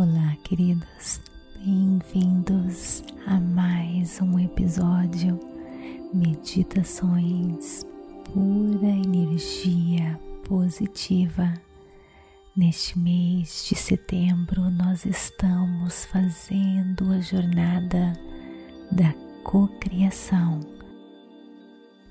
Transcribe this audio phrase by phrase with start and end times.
[0.00, 1.20] Olá, queridos,
[1.58, 5.38] bem-vindos a mais um episódio
[6.14, 7.84] Meditações
[8.24, 10.18] Pura Energia
[10.48, 11.52] Positiva.
[12.56, 18.14] Neste mês de setembro, nós estamos fazendo a jornada
[18.90, 19.12] da
[19.44, 20.60] cocriação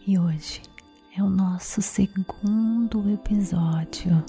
[0.06, 0.62] e hoje
[1.18, 4.24] é o nosso segundo episódio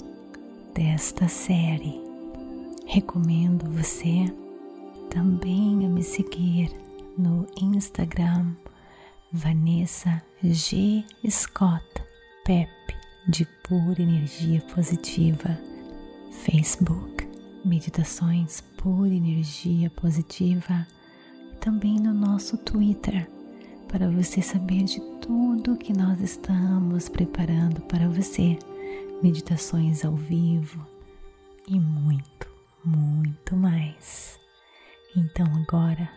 [0.73, 2.00] desta série.
[2.93, 4.25] Recomendo você
[5.09, 6.69] também a me seguir
[7.17, 8.53] no Instagram
[9.31, 11.01] Vanessa G.
[11.25, 11.85] Scott
[12.43, 12.69] Pep
[13.29, 15.57] de Pura Energia Positiva,
[16.43, 17.25] Facebook
[17.63, 20.85] Meditações Pura Energia Positiva.
[21.49, 23.25] E também no nosso Twitter
[23.87, 28.59] para você saber de tudo que nós estamos preparando para você,
[29.23, 30.85] meditações ao vivo
[31.69, 32.50] e muito,
[32.83, 34.39] muito mais.
[35.15, 36.09] Então agora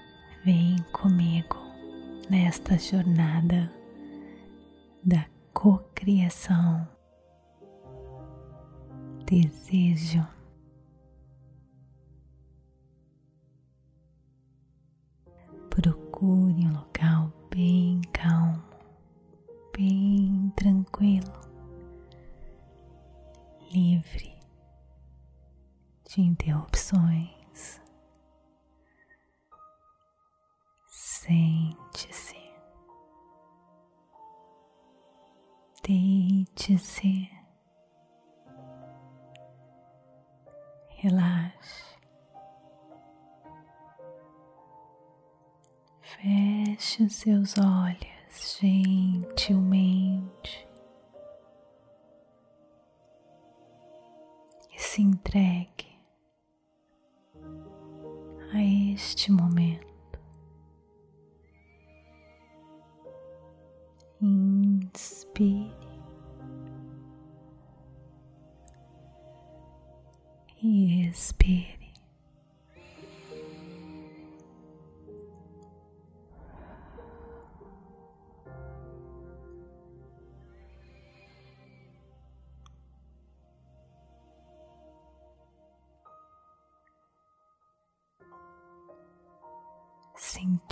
[0.45, 1.57] vem comigo
[2.31, 3.71] nesta jornada
[5.03, 6.89] da cocriação.
[9.27, 10.27] Desejo
[15.71, 18.01] procure um local bem
[26.65, 27.81] interrupções.
[30.89, 32.37] Sente-se,
[35.83, 37.31] deite-se,
[40.89, 41.95] relaxe.
[46.01, 50.65] Feche seus olhos gentilmente
[54.95, 55.74] se entregue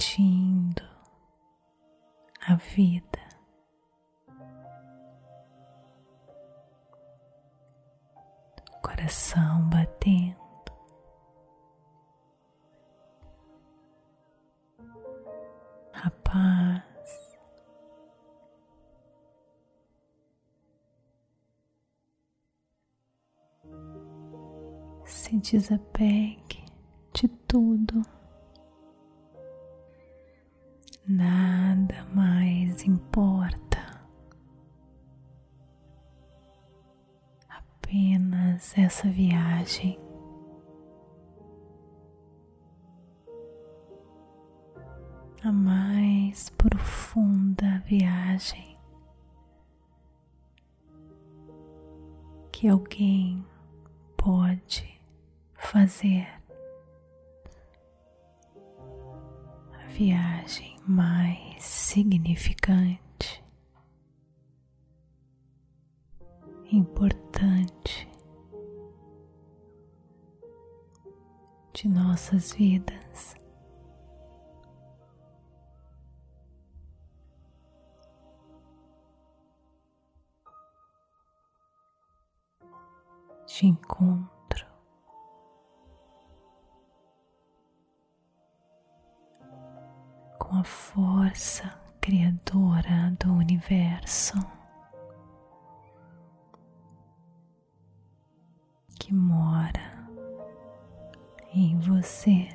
[0.03, 0.83] sentindo
[2.49, 3.23] a vida.
[8.83, 10.37] Coração batendo,
[15.95, 17.39] a paz,
[25.05, 26.65] se desapegue
[27.15, 28.03] de tudo.
[31.07, 33.79] Nada mais importa.
[37.49, 39.99] Apenas essa viagem.
[45.45, 48.79] A mais profunda viagem
[52.53, 53.45] que alguém
[54.17, 55.01] pode
[55.57, 56.42] fazer.
[59.93, 63.45] Viagem mais significante,
[66.71, 68.09] importante
[71.75, 73.35] de nossas vidas.
[83.47, 84.42] De encontro
[90.53, 94.37] com a força criadora do universo.
[99.01, 100.07] Que mora
[101.55, 102.49] em você.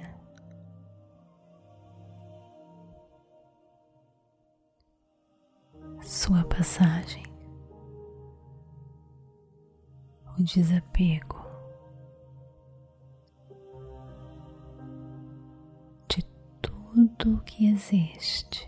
[6.03, 7.23] Sua passagem,
[10.37, 11.46] o desapego
[17.27, 18.65] tudo que existe.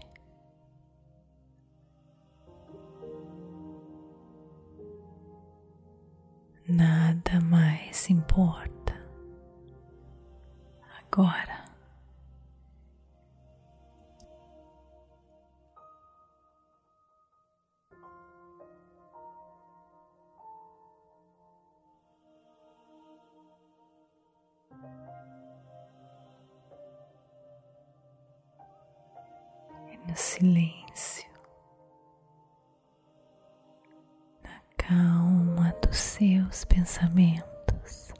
[6.67, 8.93] Nada mais importa
[11.01, 11.58] agora.
[30.39, 31.29] Silêncio,
[34.41, 38.13] na calma dos seus pensamentos,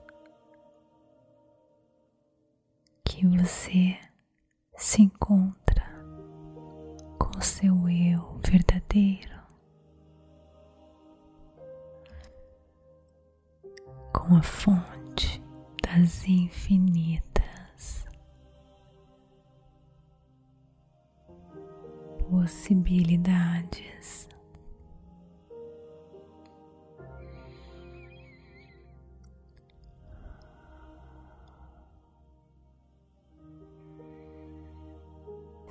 [3.05, 3.97] que você
[4.75, 5.87] se encontra
[7.17, 9.39] com seu eu verdadeiro,
[14.13, 15.41] com a fonte
[15.81, 17.28] das infinitas
[22.29, 24.29] possibilidades.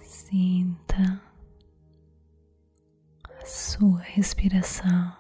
[0.02, 1.22] Sinta
[3.40, 5.16] a sua respiração,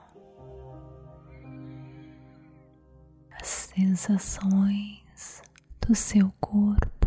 [3.40, 5.42] as sensações
[5.80, 6.97] do seu corpo,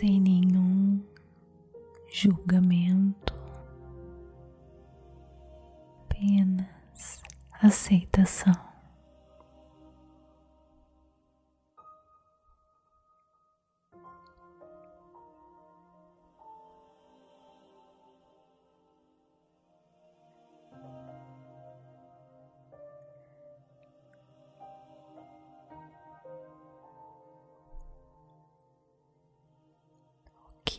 [0.00, 0.98] sem nenhum
[2.10, 3.34] julgamento,
[6.08, 7.22] apenas
[7.60, 8.69] aceitação.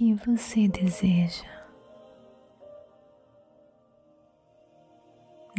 [0.01, 1.45] Que você deseja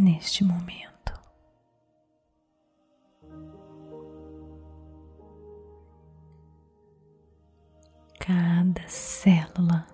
[0.01, 1.13] neste momento.
[8.19, 9.87] Cada célula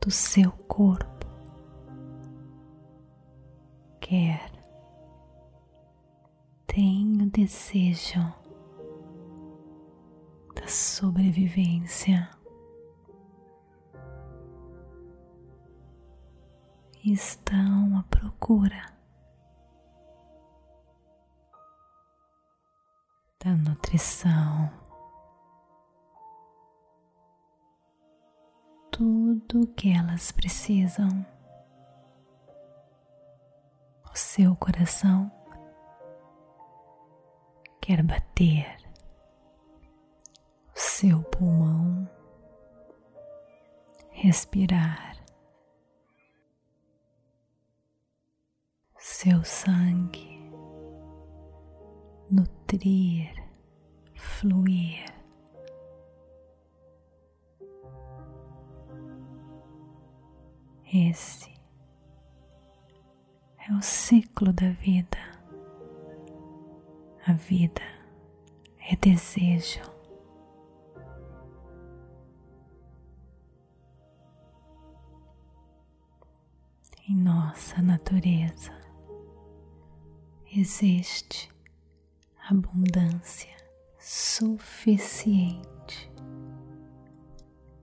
[0.00, 1.28] do seu corpo
[4.00, 4.50] quer,
[6.66, 8.18] tem o desejo
[10.56, 12.41] da sobrevivência.
[17.04, 18.92] Estão à procura
[23.44, 24.70] da nutrição,
[28.92, 31.26] tudo que elas precisam.
[34.12, 35.32] O seu coração
[37.80, 38.76] quer bater,
[40.72, 42.08] o seu pulmão
[44.12, 45.11] respirar.
[49.22, 50.42] Seu sangue
[52.28, 53.32] nutrir,
[54.16, 55.04] fluir.
[60.92, 61.54] Esse
[63.58, 65.18] é o ciclo da vida.
[67.24, 67.80] A vida
[68.90, 69.82] é desejo.
[77.08, 78.81] Em nossa natureza
[80.54, 81.48] existe
[82.48, 83.56] abundância
[83.98, 86.12] suficiente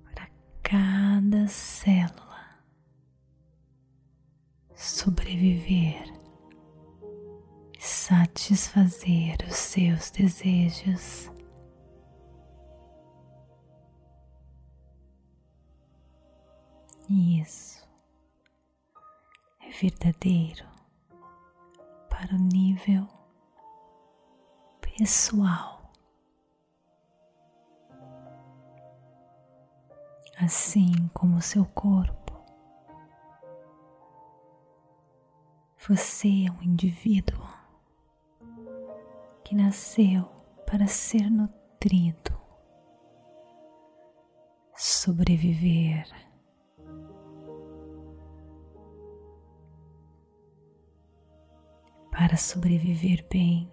[0.04, 0.30] para
[0.62, 2.62] cada célula
[4.75, 6.13] sobreviver
[7.77, 11.32] e satisfazer os seus desejos.
[17.10, 17.84] Isso
[19.62, 20.78] é verdadeiro
[22.20, 23.08] para o nível
[24.82, 25.90] pessoal.
[30.38, 32.44] Assim como seu corpo,
[35.88, 37.42] você é um indivíduo
[39.46, 40.26] que nasceu
[40.66, 42.38] para ser nutrido,
[44.76, 46.28] sobreviver
[52.29, 53.67] Para sobreviver bem,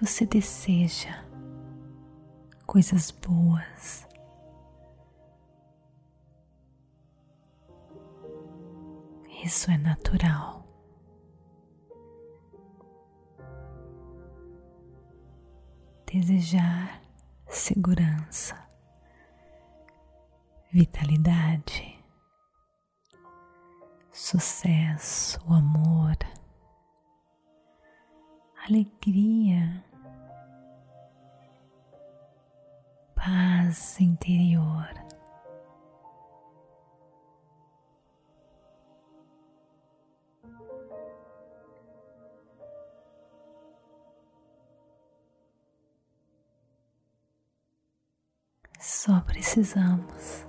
[0.00, 1.24] você deseja
[2.66, 4.04] coisas boas.
[9.44, 10.66] Isso é natural.
[16.12, 17.00] Desejar
[17.46, 18.56] segurança,
[20.72, 21.96] vitalidade,
[24.10, 26.16] sucesso, amor
[28.68, 29.82] alegria,
[33.14, 34.86] paz interior.
[48.78, 50.46] Só precisamos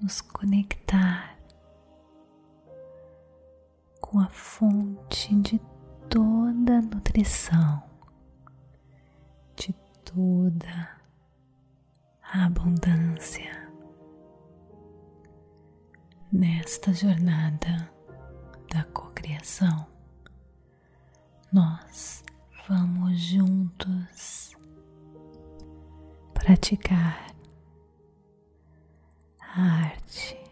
[0.00, 1.38] nos conectar
[4.00, 5.58] com a fonte de
[6.16, 7.82] toda nutrição,
[9.54, 9.70] de
[10.02, 10.98] toda
[12.32, 13.70] a abundância
[16.32, 17.92] nesta jornada
[18.72, 19.86] da cocriação.
[21.52, 22.24] Nós
[22.66, 24.56] vamos juntos
[26.32, 27.26] praticar
[29.38, 30.42] a arte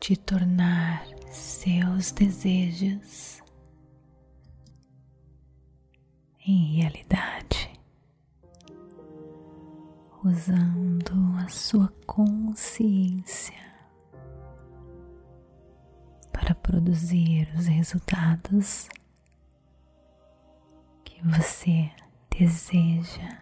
[0.00, 3.42] de tornar seus desejos
[6.46, 7.70] em realidade,
[10.24, 11.12] usando
[11.44, 13.54] a sua consciência
[16.32, 18.88] para produzir os resultados
[21.04, 21.90] que você
[22.30, 23.40] deseja.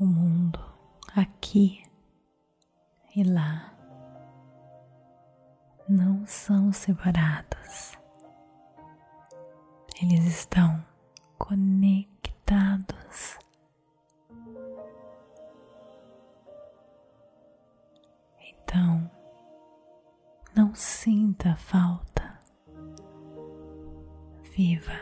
[0.00, 0.60] O mundo
[1.14, 1.82] aqui
[3.14, 3.74] e lá
[5.88, 7.98] não são separados,
[10.00, 10.84] eles estão
[11.36, 13.36] conectados.
[18.40, 19.10] Então,
[20.54, 22.38] não sinta falta.
[24.54, 24.98] Viva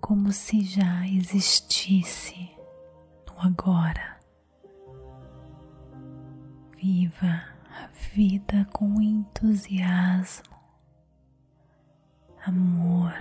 [0.00, 2.50] como se já existisse
[3.26, 4.18] no agora.
[6.76, 10.56] Viva a vida com entusiasmo,
[12.46, 13.12] amor,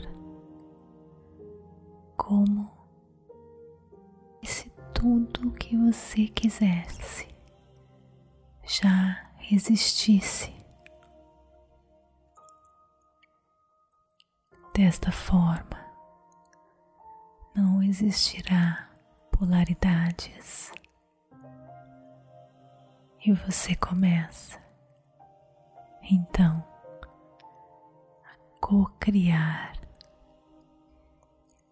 [5.37, 7.27] tudo o que você quisesse
[8.63, 10.51] já existisse.
[14.73, 15.77] Desta forma,
[17.55, 18.89] não existirá
[19.31, 20.71] polaridades
[23.23, 24.59] e você começa
[26.01, 26.63] então
[28.25, 29.73] a co-criar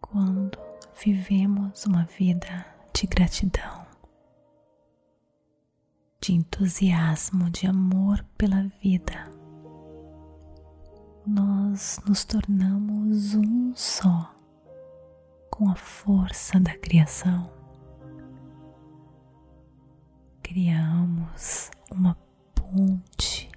[0.02, 0.60] quando
[0.96, 3.86] vivemos uma vida de gratidão
[6.22, 9.30] de entusiasmo, de amor pela vida,
[11.28, 14.34] nós nos tornamos um só
[15.52, 17.52] com a força da criação.
[20.42, 22.18] Criamos uma
[22.56, 23.52] ponte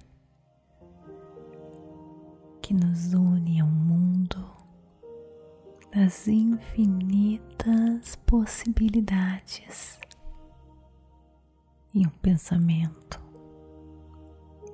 [2.61, 4.58] que nos une ao mundo
[5.91, 9.99] das infinitas possibilidades.
[11.93, 13.19] E um pensamento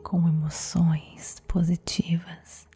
[0.03, 2.67] com emoções positivas.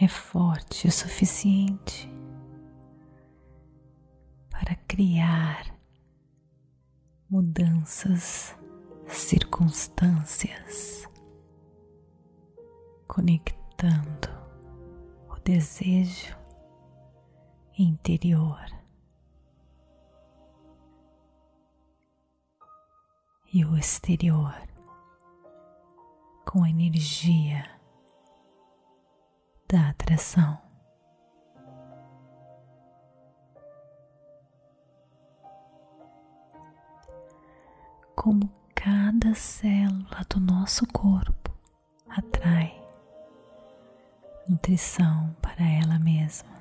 [0.00, 2.08] É forte o suficiente
[4.50, 5.74] para criar
[7.30, 8.56] mudanças,
[9.06, 11.08] circunstâncias,
[13.06, 14.37] conectando
[15.48, 16.36] desejo
[17.78, 18.66] interior
[23.50, 24.54] e o exterior
[26.44, 27.64] com a energia
[29.66, 30.60] da atração.
[38.14, 41.56] Como cada célula do nosso corpo
[42.06, 42.77] atrai
[44.48, 46.58] nutrição para ela mesma,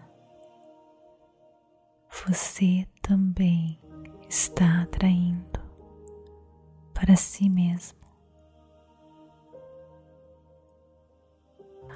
[2.10, 3.80] você também
[4.28, 5.60] está atraindo
[6.94, 7.98] para si mesmo.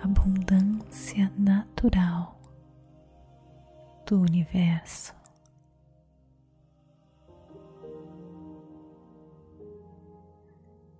[0.02, 2.40] Abundância natural
[4.06, 5.14] do universo.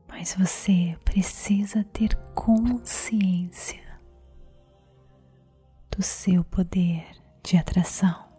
[0.08, 3.91] Mas você precisa ter consciência
[5.96, 7.06] do seu poder
[7.44, 8.32] de atração.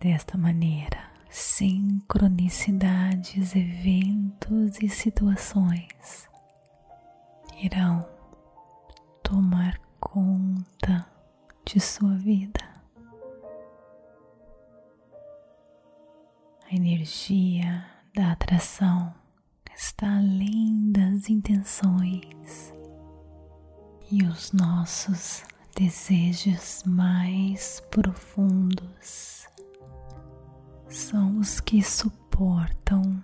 [0.00, 0.98] Desta maneira,
[1.30, 6.28] sincronicidades, eventos e situações
[7.62, 8.04] irão
[9.22, 11.06] tomar conta
[11.64, 12.60] de sua vida.
[16.70, 19.14] A energia da atração
[19.76, 22.72] está além das intenções
[24.10, 25.42] e os nossos
[25.76, 29.48] desejos mais profundos
[30.88, 33.22] são os que suportam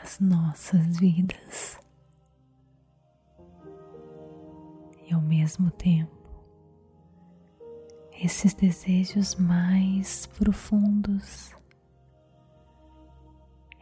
[0.00, 1.76] as nossas vidas.
[5.08, 6.16] E ao mesmo tempo,
[8.12, 11.52] esses desejos mais profundos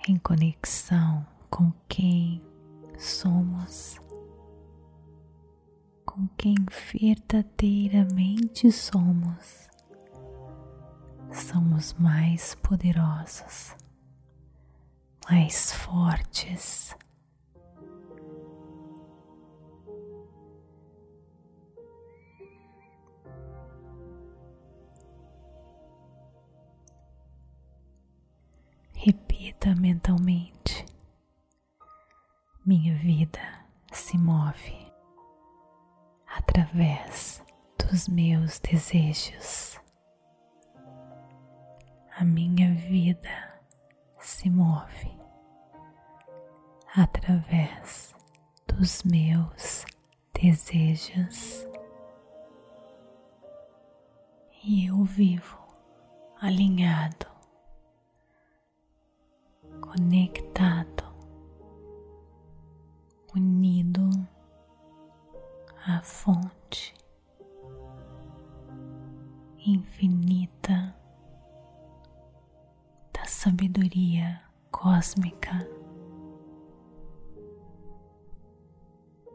[0.08, 2.42] em conexão com quem
[2.98, 4.00] somos,
[6.04, 6.54] com quem
[6.92, 9.68] verdadeiramente somos.
[11.30, 13.76] Somos mais poderosos,
[15.28, 16.96] mais fortes.
[28.94, 30.84] Repita mentalmente:
[32.68, 33.40] Minha vida
[33.90, 34.92] se move
[36.26, 37.42] através
[37.78, 39.80] dos meus desejos.
[42.18, 43.58] A minha vida
[44.20, 45.18] se move
[46.94, 48.14] através
[48.66, 49.86] dos meus
[50.38, 51.66] desejos.
[54.62, 55.58] E eu vivo
[56.38, 57.26] alinhado
[59.80, 60.47] conectado,
[66.08, 66.94] fonte
[69.58, 70.96] infinita
[73.12, 75.68] da sabedoria cósmica.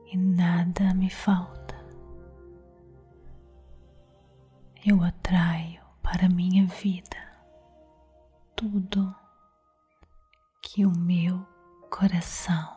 [0.08, 1.75] E nada me falta.
[4.86, 7.18] Eu atraio para minha vida
[8.56, 9.15] tudo
[10.62, 11.46] que o meu
[11.89, 12.75] coração,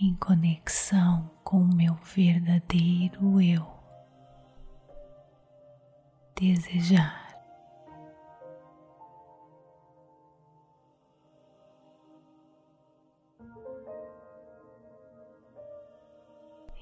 [0.00, 3.66] em conexão com o meu verdadeiro eu,
[6.36, 7.26] desejar.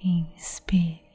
[0.02, 1.05] Inspire,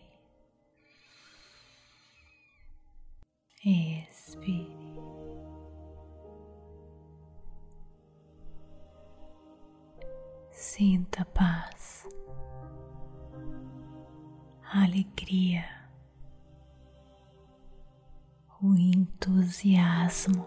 [18.64, 20.46] o entusiasmo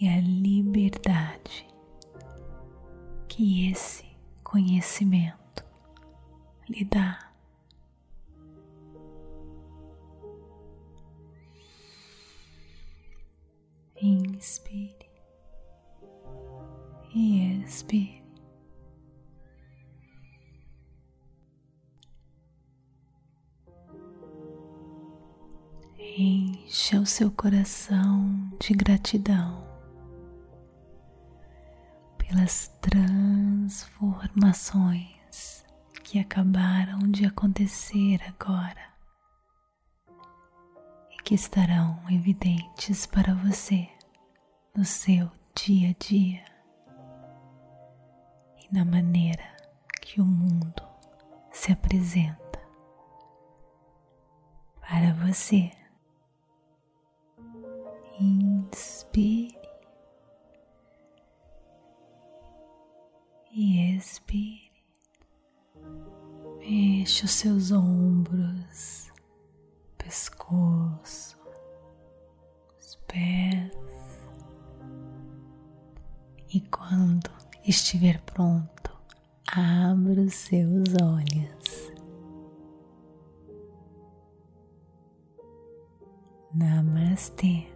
[0.00, 1.66] e a liberdade
[3.28, 4.04] que esse
[4.42, 5.64] conhecimento
[6.68, 7.32] lhe dá.
[14.00, 15.10] Inspire
[17.14, 18.25] e expire.
[26.14, 29.66] Encha o seu coração de gratidão
[32.16, 35.64] pelas transformações
[36.04, 38.94] que acabaram de acontecer agora
[41.10, 43.88] e que estarão evidentes para você
[44.74, 46.44] no seu dia a dia
[48.62, 49.44] e na maneira
[50.00, 50.82] que o mundo
[51.52, 52.36] se apresenta
[54.80, 55.70] para você.
[58.18, 59.54] Inspire
[63.52, 64.70] e expire.
[66.58, 69.12] Mexe os seus ombros,
[69.98, 71.38] pescoço,
[72.78, 73.70] os pés.
[76.54, 77.30] E quando
[77.66, 78.98] estiver pronto,
[79.46, 81.92] abra os seus olhos.
[86.54, 87.75] Namastê,